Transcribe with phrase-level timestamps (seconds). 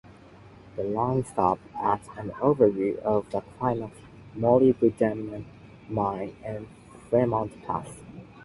[0.77, 3.95] The line stops at an overview of the Climax
[4.35, 5.45] Molybdenum
[5.89, 6.65] Mine and
[7.11, 7.99] Fremont Pass.